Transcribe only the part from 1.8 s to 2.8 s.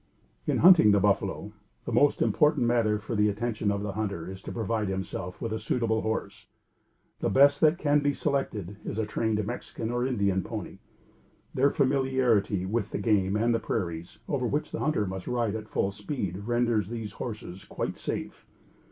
the most important